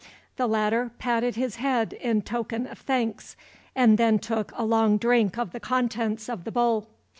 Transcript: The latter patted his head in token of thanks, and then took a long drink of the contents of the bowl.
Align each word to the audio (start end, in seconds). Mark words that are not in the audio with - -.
The 0.35 0.47
latter 0.47 0.89
patted 0.97 1.35
his 1.35 1.57
head 1.57 1.93
in 1.93 2.23
token 2.23 2.65
of 2.65 2.79
thanks, 2.79 3.35
and 3.75 3.99
then 3.99 4.17
took 4.17 4.51
a 4.55 4.65
long 4.65 4.97
drink 4.97 5.37
of 5.37 5.51
the 5.51 5.59
contents 5.59 6.27
of 6.27 6.43
the 6.43 6.51
bowl. 6.51 6.87